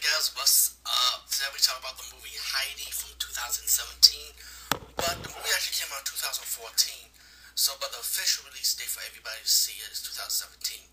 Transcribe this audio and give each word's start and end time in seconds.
guys, 0.00 0.32
what's 0.32 0.80
up? 0.88 1.28
Today 1.28 1.52
we 1.52 1.60
talk 1.60 1.76
about 1.76 1.92
the 2.00 2.08
movie 2.16 2.32
Heidi 2.32 2.88
from 2.88 3.12
2017, 3.20 4.32
but 4.96 5.12
the 5.20 5.28
movie 5.28 5.52
actually 5.52 5.76
came 5.76 5.92
out 5.92 6.00
in 6.00 6.08
2014. 6.08 6.40
So, 7.52 7.76
but 7.76 7.92
the 7.92 8.00
official 8.00 8.48
release 8.48 8.72
date 8.80 8.88
for 8.88 9.04
everybody 9.04 9.36
to 9.44 9.52
see 9.52 9.76
it 9.76 9.92
is 9.92 10.00
2017. 10.00 10.88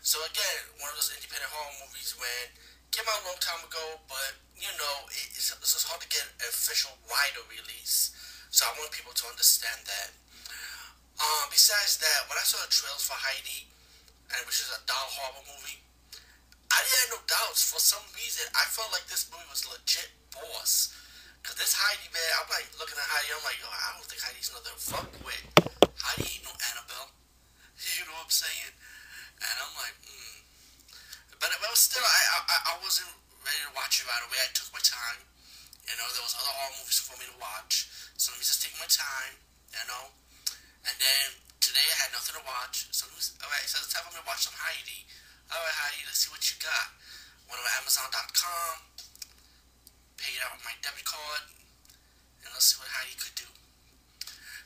So 0.00 0.16
again, 0.24 0.80
one 0.80 0.88
of 0.88 0.96
those 0.96 1.12
independent 1.12 1.52
horror 1.52 1.76
movies 1.76 2.16
when 2.16 2.56
came 2.88 3.04
out 3.12 3.20
a 3.20 3.28
long 3.28 3.36
time 3.44 3.60
ago, 3.68 4.00
but 4.08 4.32
you 4.56 4.72
know 4.80 4.96
it's, 5.12 5.52
it's 5.52 5.76
just 5.76 5.84
hard 5.84 6.00
to 6.00 6.08
get 6.08 6.24
an 6.24 6.48
official 6.48 6.96
wider 7.04 7.44
release. 7.52 8.16
So 8.48 8.64
I 8.64 8.72
want 8.80 8.96
people 8.96 9.12
to 9.12 9.28
understand 9.28 9.84
that. 9.84 10.08
Um, 11.20 11.52
besides 11.52 12.00
that, 12.00 12.24
when 12.32 12.40
I 12.40 12.48
saw 12.48 12.56
the 12.64 12.72
trailers 12.72 13.04
for 13.04 13.12
Heidi, 13.12 13.68
and 14.32 14.40
which 14.48 14.64
is 14.64 14.72
a 14.72 14.80
doll 14.88 15.08
horror 15.12 15.44
movie, 15.44 15.84
I 16.68 16.76
didn't 16.84 17.00
have 17.08 17.12
no 17.16 17.22
doubts. 17.24 17.64
For 17.64 17.80
some 17.80 18.04
reason, 18.12 18.44
I 18.52 18.64
felt 18.68 18.92
like 18.92 19.08
this 19.08 19.28
movie 19.32 19.48
was 19.48 19.64
legit 19.64 20.12
boss. 20.32 20.92
Cause 21.46 21.56
this 21.56 21.72
Heidi 21.72 22.12
man, 22.12 22.30
I'm 22.36 22.48
like 22.52 22.68
looking 22.76 22.98
at 22.98 23.08
Heidi, 23.08 23.32
I'm 23.32 23.40
like, 23.46 23.56
yo, 23.62 23.70
I 23.70 23.96
don't 23.96 24.04
think 24.04 24.20
Heidi's 24.20 24.52
nothing 24.52 24.74
to 24.74 24.80
fuck 24.80 25.08
with. 25.24 25.44
Heidi 25.96 26.28
ain't 26.28 26.44
no 26.44 26.52
Annabelle. 26.72 27.08
You 27.96 28.04
know 28.10 28.18
what 28.18 28.26
I'm 28.26 28.34
saying? 28.34 28.74
And 29.38 29.54
I'm 29.62 29.74
like, 29.78 29.96
hmm. 30.02 30.38
But, 31.38 31.54
but 31.54 31.70
still, 31.78 32.02
I, 32.02 32.20
I 32.50 32.56
I 32.68 32.82
wasn't 32.82 33.14
ready 33.46 33.62
to 33.64 33.72
watch 33.72 34.02
it 34.02 34.06
right 34.10 34.24
away. 34.26 34.42
I 34.42 34.50
took 34.50 34.66
my 34.74 34.82
time. 34.82 35.22
You 35.86 35.94
know, 35.96 36.04
there 36.10 36.26
was 36.26 36.34
other 36.34 36.50
horror 36.50 36.74
movies 36.82 36.98
for 36.98 37.14
me 37.16 37.24
to 37.30 37.36
watch, 37.38 37.86
so 38.18 38.34
let 38.34 38.42
me 38.42 38.44
just 38.44 38.60
take 38.60 38.74
my 38.82 38.90
time. 38.90 39.38
You 39.70 39.84
know, 39.86 40.10
and 40.84 40.96
then 40.98 41.24
today 41.62 41.86
I 41.86 41.96
had 42.02 42.10
nothing 42.12 42.34
to 42.34 42.44
watch, 42.44 42.90
so 42.90 43.06
all 43.08 43.48
right, 43.48 43.66
so 43.70 43.78
time 43.88 44.04
for 44.10 44.18
me 44.18 44.26
watch 44.26 44.50
some 44.50 44.58
Heidi. 44.58 45.06
All 45.48 45.56
right, 45.64 45.80
Heidi, 45.80 46.04
let's 46.04 46.20
see 46.20 46.28
what 46.28 46.44
you 46.44 46.60
got. 46.60 46.92
Went 47.48 47.56
on 47.56 47.80
Amazon.com, 47.80 48.84
paid 50.20 50.36
out 50.44 50.60
my 50.60 50.76
debit 50.84 51.08
card, 51.08 51.48
and 52.44 52.52
let's 52.52 52.68
see 52.68 52.76
what 52.76 52.92
Heidi 52.92 53.16
could 53.16 53.32
do. 53.32 53.48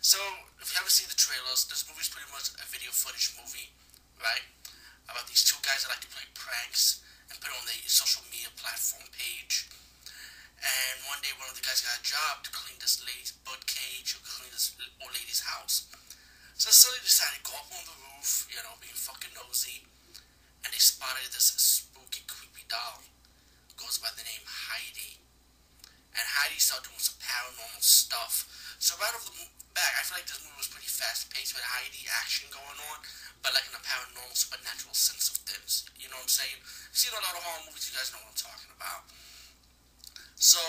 So, 0.03 0.19
if 0.59 0.75
you 0.75 0.83
haven't 0.83 0.91
seen 0.91 1.07
the 1.07 1.15
trailers, 1.15 1.71
this 1.71 1.87
movie 1.87 2.03
is 2.03 2.11
pretty 2.11 2.27
much 2.35 2.51
a 2.59 2.67
video 2.67 2.91
footage 2.91 3.31
movie, 3.39 3.71
right? 4.19 4.43
About 5.07 5.31
these 5.31 5.47
two 5.47 5.55
guys 5.63 5.87
that 5.87 5.95
like 5.95 6.03
to 6.03 6.11
play 6.11 6.27
pranks 6.35 6.99
and 7.31 7.39
put 7.39 7.55
it 7.55 7.59
on 7.63 7.63
the 7.63 7.79
social 7.87 8.27
media 8.27 8.51
platform 8.59 9.07
page. 9.15 9.71
And 10.59 10.99
one 11.07 11.23
day, 11.23 11.31
one 11.39 11.47
of 11.47 11.55
the 11.55 11.63
guys 11.63 11.79
got 11.87 11.95
a 11.95 12.03
job 12.03 12.43
to 12.43 12.51
clean 12.51 12.83
this 12.83 12.99
lady's 13.07 13.31
bird 13.47 13.63
cage 13.71 14.19
or 14.19 14.21
clean 14.27 14.51
this 14.51 14.75
old 14.99 15.15
lady's 15.15 15.47
house. 15.47 15.87
So, 16.59 16.75
they 16.75 16.99
decided 17.07 17.39
to 17.39 17.47
go 17.47 17.55
up 17.55 17.71
on 17.71 17.87
the 17.87 17.95
roof, 18.03 18.51
you 18.51 18.59
know, 18.67 18.75
being 18.83 18.99
fucking 18.99 19.31
nosy 19.39 19.87
and 20.63 20.71
they 20.71 20.83
spotted 20.83 21.31
this 21.35 21.55
spooky, 21.59 22.23
creepy 22.27 22.65
doll. 22.71 23.03
Goes 23.75 23.99
by 23.99 24.15
the 24.15 24.23
name 24.23 24.47
Heidi. 24.47 25.19
And 26.13 26.23
Heidi 26.23 26.61
started 26.61 26.93
doing 26.93 27.03
some 27.03 27.19
paranormal 27.19 27.83
stuff. 27.83 28.47
So 28.79 28.95
right 29.01 29.15
off 29.17 29.25
the 29.27 29.35
back, 29.73 29.95
I 29.97 30.05
feel 30.05 30.21
like 30.21 30.29
this 30.29 30.43
movie 30.45 30.61
was 30.61 30.69
pretty 30.69 30.91
fast 30.91 31.33
paced 31.33 31.57
with 31.57 31.65
Heidi 31.65 32.05
action 32.13 32.53
going 32.53 32.79
on, 32.93 32.99
but 33.41 33.57
like 33.57 33.65
in 33.65 33.75
a 33.75 33.83
paranormal, 33.83 34.37
supernatural 34.37 34.93
sense 34.93 35.33
of 35.33 35.41
things. 35.49 35.89
You 35.97 36.13
know 36.13 36.21
what 36.21 36.29
I'm 36.29 36.35
saying? 36.35 36.59
You've 36.61 37.01
seen 37.01 37.17
a 37.17 37.23
lot 37.25 37.35
of 37.35 37.43
horror 37.43 37.65
movies, 37.67 37.89
you 37.89 37.97
guys 37.97 38.13
know 38.13 38.21
what 38.23 38.37
I'm 38.37 38.43
talking 38.43 38.73
about. 38.77 39.09
So, 40.37 40.61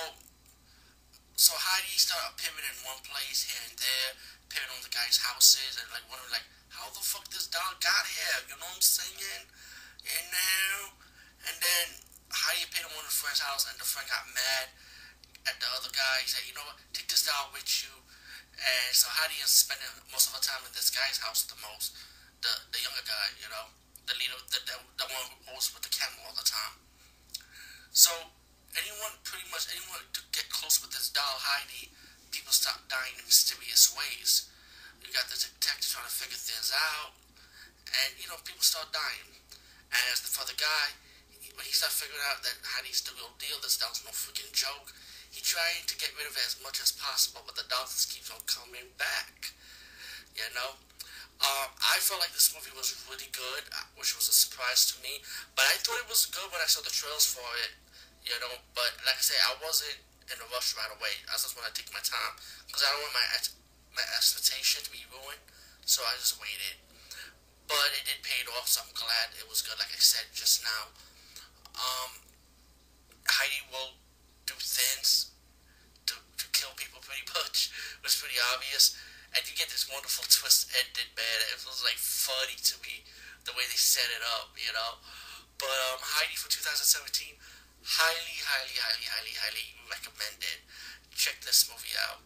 so 1.35 1.51
Heidi 1.57 1.97
started 1.99 2.39
pivoting 2.39 2.69
in 2.69 2.87
one 2.87 3.01
place 3.03 3.43
here 3.43 3.61
and 3.67 3.75
there, 3.75 4.09
pivoting 4.47 4.73
on 4.77 4.85
the 4.85 4.93
guy's 4.93 5.19
houses, 5.19 5.75
and 5.81 5.89
like 5.91 6.05
wondering 6.07 6.31
like, 6.31 6.47
how 6.71 6.87
the 6.93 7.03
fuck 7.03 7.27
this 7.29 7.51
doll 7.51 7.75
got 7.83 8.05
here? 8.07 8.47
You 8.47 8.55
know 8.57 8.69
what 8.69 8.79
I'm 8.79 8.85
saying? 8.85 9.49
And 10.03 10.25
now, 10.31 10.99
and 11.47 11.55
then 11.63 11.87
Heidi 12.27 12.67
paid 12.71 12.83
him 12.83 12.91
one 12.91 13.07
of 13.07 13.11
the 13.11 13.19
friend's 13.19 13.39
house, 13.39 13.63
and 13.69 13.79
the 13.79 13.87
friend 13.87 14.07
got 14.11 14.27
mad 14.35 14.73
at 15.47 15.55
the 15.59 15.69
other 15.75 15.91
guy. 15.91 16.23
He 16.23 16.27
said, 16.27 16.43
"You 16.47 16.55
know 16.55 16.65
what? 16.67 16.79
Take 16.91 17.07
this 17.07 17.23
doll 17.23 17.51
with 17.55 17.67
you." 17.83 17.93
And 18.53 18.91
so 18.93 19.09
Heidi 19.09 19.39
is 19.41 19.49
spending 19.49 19.89
most 20.11 20.29
of 20.29 20.37
her 20.37 20.43
time 20.43 20.61
in 20.63 20.71
this 20.75 20.93
guy's 20.93 21.17
house 21.19 21.43
the 21.47 21.57
most. 21.59 21.95
The 22.43 22.51
the 22.75 22.79
younger 22.83 23.03
guy, 23.07 23.27
you 23.39 23.47
know, 23.47 23.71
the 24.05 24.15
leader, 24.19 24.37
the 24.51 24.59
the, 24.67 24.75
the 24.99 25.07
one 25.07 25.25
who 25.47 25.55
was 25.55 25.71
with 25.71 25.83
the 25.83 25.93
camel 25.93 26.27
all 26.27 26.35
the 26.35 26.45
time. 26.45 26.79
So 27.93 28.11
anyone, 28.73 29.13
pretty 29.23 29.45
much 29.53 29.69
anyone 29.69 30.03
to 30.17 30.21
get 30.33 30.49
close 30.49 30.81
with 30.81 30.91
this 30.91 31.09
doll 31.13 31.37
Heidi, 31.39 31.93
people 32.33 32.51
start 32.53 32.81
dying 32.89 33.13
in 33.17 33.25
mysterious 33.25 33.93
ways. 33.93 34.49
You 35.03 35.11
got 35.13 35.29
the 35.29 35.37
detective 35.37 35.91
trying 35.91 36.07
to 36.07 36.13
figure 36.13 36.39
things 36.39 36.71
out, 36.73 37.13
and 37.85 38.17
you 38.17 38.27
know 38.31 38.39
people 38.41 38.63
start 38.63 38.89
dying. 38.95 39.42
And 39.93 40.03
as 40.09 40.25
for 40.25 40.41
the 40.49 40.57
guy, 40.57 40.97
when 41.53 41.65
he 41.69 41.73
started 41.73 41.93
figuring 41.93 42.25
out 42.33 42.41
that 42.41 42.57
Heidi's 42.65 43.05
the 43.05 43.13
real 43.13 43.29
deal, 43.37 43.61
this 43.61 43.77
doll's 43.77 44.01
no 44.01 44.09
freaking 44.09 44.49
joke, 44.51 44.89
he 45.29 45.41
trying 45.45 45.85
to 45.85 45.95
get 46.01 46.13
rid 46.17 46.25
of 46.25 46.33
it 46.33 46.45
as 46.45 46.57
much 46.65 46.81
as 46.81 46.93
possible, 46.93 47.45
but 47.45 47.53
the 47.53 47.65
doll 47.69 47.85
just 47.85 48.09
keeps 48.09 48.33
on 48.33 48.41
coming 48.49 48.89
back. 48.97 49.53
You 50.33 50.49
know? 50.57 50.77
Um, 51.41 51.69
I 51.81 51.99
felt 51.99 52.23
like 52.23 52.31
this 52.31 52.55
movie 52.55 52.73
was 52.73 52.95
really 53.09 53.27
good, 53.35 53.63
uh, 53.75 53.85
which 53.99 54.15
was 54.15 54.31
a 54.31 54.35
surprise 54.35 54.87
to 54.93 54.95
me. 55.03 55.19
But 55.57 55.67
I 55.67 55.75
thought 55.81 55.99
it 55.99 56.07
was 56.07 56.29
good 56.29 56.47
when 56.53 56.61
I 56.63 56.69
saw 56.69 56.79
the 56.85 56.93
trailers 56.93 57.27
for 57.27 57.45
it, 57.65 57.75
you 58.23 58.37
know. 58.39 58.53
But 58.71 58.95
like 59.03 59.19
I 59.19 59.23
say, 59.25 59.35
I 59.43 59.57
wasn't 59.59 59.99
in 60.31 60.39
a 60.39 60.47
rush 60.55 60.71
right 60.79 60.87
away. 60.93 61.11
I 61.27 61.35
just 61.35 61.51
want 61.57 61.67
to 61.67 61.75
take 61.75 61.91
my 61.91 61.99
time 61.99 62.33
because 62.69 62.85
I 62.85 62.95
don't 62.95 63.03
want 63.03 63.17
my 63.17 63.27
my 63.93 64.05
expectation 64.15 64.87
to 64.87 64.91
be 64.93 65.03
ruined. 65.11 65.43
So 65.83 66.05
I 66.07 66.15
just 66.15 66.39
waited 66.39 66.79
but 67.67 67.89
it 67.95 68.03
did 68.07 68.19
pay 68.23 68.43
off, 68.57 68.67
so 68.67 68.81
I'm 68.83 68.93
glad 68.93 69.35
it 69.37 69.47
was 69.47 69.61
good. 69.61 69.77
Like 69.79 69.91
I 69.91 70.01
said 70.01 70.27
just 70.33 70.63
now, 70.63 70.91
um, 71.75 72.11
Heidi 73.27 73.63
will 73.71 73.97
do 74.45 74.55
things 74.59 75.31
to, 76.07 76.15
to 76.15 76.45
kill 76.51 76.75
people 76.75 76.99
pretty 77.03 77.25
much. 77.31 77.71
It 78.03 78.11
was 78.11 78.19
pretty 78.19 78.35
obvious. 78.51 78.99
And 79.31 79.41
you 79.47 79.55
get 79.55 79.71
this 79.71 79.87
wonderful 79.87 80.27
twist 80.27 80.69
ended, 80.75 81.09
man. 81.15 81.37
It 81.55 81.63
was 81.63 81.81
like 81.81 81.97
funny 81.97 82.59
to 82.67 82.75
me 82.83 83.07
the 83.47 83.55
way 83.55 83.63
they 83.67 83.79
set 83.79 84.11
it 84.11 84.23
up, 84.39 84.53
you 84.59 84.71
know. 84.75 84.99
But 85.57 85.77
um, 85.91 86.03
Heidi 86.03 86.35
for 86.35 86.51
2017, 86.51 87.39
highly, 87.83 88.37
highly, 88.43 88.75
highly, 88.75 89.07
highly, 89.07 89.33
highly 89.39 89.67
recommended. 89.87 90.67
Check 91.15 91.39
this 91.43 91.67
movie 91.71 91.95
out. 92.11 92.23